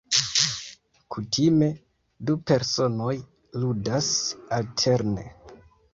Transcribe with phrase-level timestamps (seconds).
[1.15, 1.67] Kutime,
[2.29, 3.13] du personoj
[3.65, 4.11] ludas
[4.59, 5.33] alterne.